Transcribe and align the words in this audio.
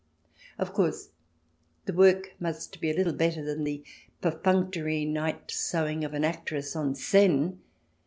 Of 0.57 0.73
course, 0.73 1.09
the 1.85 1.93
work 1.93 2.33
must 2.39 2.79
be 2.81 2.89
a 2.89 2.93
little 2.95 3.13
better 3.13 3.45
than 3.45 3.63
the 3.63 3.83
perfunctory 4.19 5.05
night's 5.05 5.53
sewing 5.59 6.03
of 6.03 6.15
an 6.15 6.25
actress 6.25 6.75
en 6.75 6.95
scene. 6.95 7.59